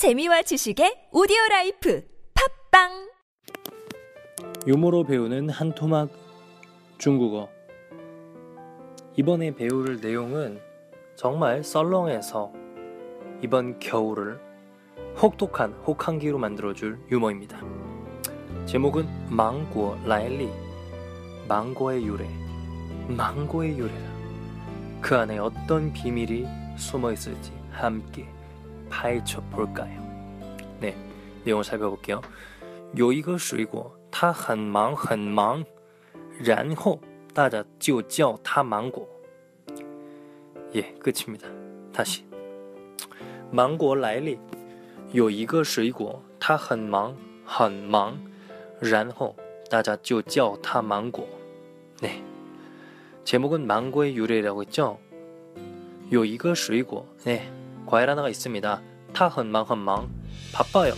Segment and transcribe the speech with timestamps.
[0.00, 2.02] 재미와 지식의 오디오 라이프
[2.70, 3.10] 팟빵!
[4.66, 6.08] 유머로 배우는 한 토막
[6.96, 7.50] 중국어.
[9.16, 10.58] 이번에 배울 내용은
[11.16, 12.50] 정말 썰렁해서
[13.44, 14.40] 이번 겨울을
[15.20, 17.60] 혹독한 혹한기로 만들어줄 유머입니다.
[18.64, 20.48] 제목은 芒果来历
[21.46, 22.26] 망고의 유래
[23.06, 24.10] 망고의 유래라
[25.02, 26.46] 그 안에 어떤 비밀이
[26.78, 28.39] 숨어 있을지 함께
[28.89, 29.99] 파헤쳐 볼까요?
[30.79, 30.95] 네,
[31.43, 32.21] 내용을 살펴볼게요.
[32.93, 35.65] 有一个水果，它很忙很忙，
[36.39, 36.99] 然后
[37.33, 39.07] 大家就叫它芒果。
[40.73, 41.47] 예, 끝입니다.
[41.93, 42.23] 다시.
[43.51, 44.37] 芒果来历
[45.11, 48.17] 有一个水果，它很忙很忙，
[48.79, 49.35] 然后
[49.69, 51.27] 大家就叫它芒果。
[52.01, 52.21] 네.
[53.23, 54.97] 제목은 망고의 유래라고 했죠?
[56.09, 57.49] 有一个水果, 네.
[57.90, 58.80] 과일 하나가 있습니다.
[59.12, 60.08] 타 헌망 헌망
[60.52, 60.92] 바빠요.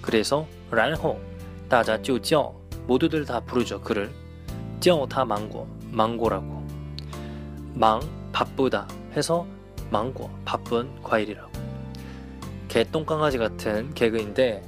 [0.00, 1.20] 그래서 란호
[1.68, 2.54] 따자 쭈쩌
[2.86, 4.10] 모두들 다 부르죠 그를
[4.80, 6.66] 쩌다 망고 망고라고
[7.74, 8.00] 망
[8.32, 9.46] 바쁘다 해서
[9.90, 11.52] 망고 바쁜 과일이라고
[12.68, 14.62] 개똥강아지 같은 개그인데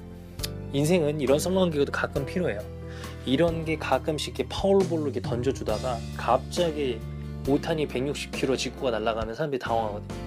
[0.75, 2.61] 인생은 이런 썰렁한 개그도 가끔 필요해요.
[3.25, 7.01] 이런 게 가끔씩 파울볼로 던져주다가 갑자기
[7.45, 10.26] 5탄이 160km 직구가 날아가면 사람들이 당황하거든요.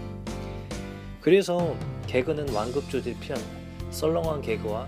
[1.21, 1.75] 그래서
[2.07, 3.59] 개그는 완급 조절이 필요합니다
[3.91, 4.87] 썰렁한 개그와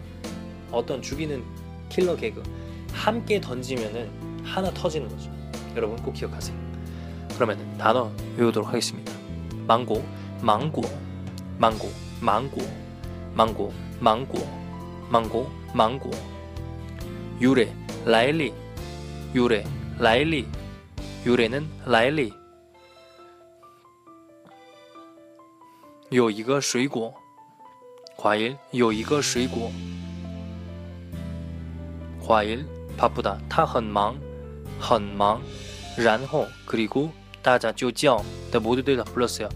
[0.71, 1.43] 어떤 죽이는
[1.89, 2.41] 킬러 개그
[2.93, 4.09] 함께 던지면은
[4.43, 5.31] 하나 터지는 거죠.
[5.75, 6.57] 여러분 꼭 기억하세요.
[7.35, 9.11] 그러면 단어 외우도록 하겠습니다.
[9.67, 10.03] 망고,
[10.41, 10.81] 망고,
[11.57, 11.89] 망고,
[12.21, 12.59] 망고,
[13.33, 14.47] 망고, 망고,
[15.09, 16.11] 망고, 망고.
[17.39, 17.73] 유래,
[18.05, 18.53] 라일리,
[19.33, 19.63] 유래,
[19.97, 20.47] 라일리,
[21.25, 22.40] 유래는 라일리.
[26.10, 27.12] 有一个水果
[28.16, 29.70] 과일 有一个水果
[32.20, 32.64] 과일
[32.96, 34.16] 바쁘다 他很忙
[34.80, 35.40] 很忙
[35.96, 37.10] 然后 그리고
[37.42, 38.22] 大家就叫
[38.52, 39.48] 모두들 다 불렀어요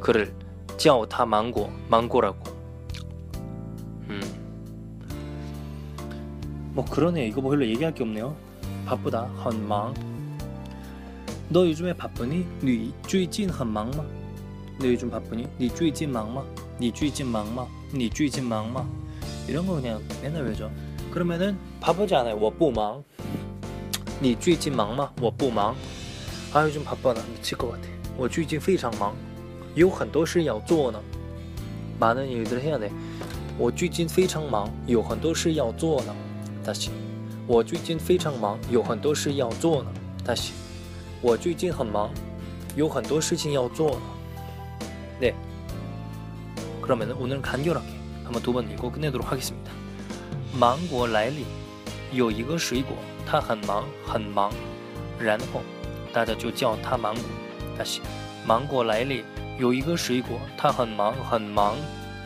[0.00, 0.34] 그를
[0.76, 2.38] 叫他 망고 망고라고
[4.08, 4.20] 음.
[6.74, 8.34] 뭐 그러네 이거 뭐 별로 얘기할 게 없네요
[8.86, 9.94] 바쁘다 很忙
[11.52, 12.46] 너 요즘에 바쁘니?
[12.62, 14.04] 你最近很忙吗?
[14.78, 15.46] 너 요즘 바쁘니?
[15.58, 16.44] 你最近忙吗?
[16.78, 17.66] 你最近忙吗?
[17.92, 18.86] 你最近忙吗?
[19.48, 20.70] 이런 거 그냥 맨날 외죠.
[21.12, 22.36] 그러면은 바쁘지 않아요.
[22.36, 23.02] 我不忙.
[24.20, 25.10] 你最近忙吗?
[25.20, 25.74] 我不忙.
[26.52, 27.88] 아 요즘 바빠 나 미칠 것 같아.
[28.16, 29.14] 我最近非常忙.
[29.74, 31.00] 有很多事要做呢.
[32.00, 32.90] 많은 일들을 해야 돼.
[33.58, 36.14] 我最近非常忙.有很多事要做呢.
[36.64, 36.90] 다시.
[37.46, 39.92] 我最近非常忙.有很多事要做呢.
[40.24, 40.50] 다시.
[41.20, 42.10] 我最近很忙.
[42.74, 44.02] 有很多事情要做呢.
[46.87, 47.85] 그러면 오늘 간결하게
[48.23, 49.71] 한번 두 번 읽고 끝내도록 하겠습니다.
[50.57, 51.45] 망고 라일리.
[52.17, 54.49] 요 이거 수이고 타한망 한망.
[55.19, 55.61] 란호.
[56.13, 57.21] 다자주 저 어, 타망고
[57.77, 58.01] 다시.
[58.47, 59.25] 망고 라일리.
[59.59, 61.75] 요 이거 수이고 타한망 한망.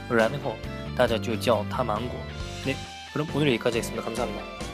[0.10, 0.56] 란호.
[0.96, 2.14] 다자주 저 어, 타망고
[2.66, 2.76] 네.
[3.14, 4.04] 그럼 오늘 여기까지 하겠습니다.
[4.04, 4.71] 감사합니다.